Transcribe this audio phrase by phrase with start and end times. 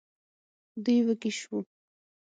[0.83, 1.59] دوی وږي شوو.